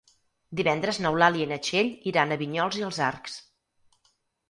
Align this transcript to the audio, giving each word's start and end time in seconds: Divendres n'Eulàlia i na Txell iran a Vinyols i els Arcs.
Divendres 0.61 0.99
n'Eulàlia 1.03 1.47
i 1.47 1.51
na 1.53 1.59
Txell 1.69 1.93
iran 2.15 2.35
a 2.35 2.41
Vinyols 2.45 2.83
i 2.83 2.91
els 2.91 3.01
Arcs. 3.13 3.41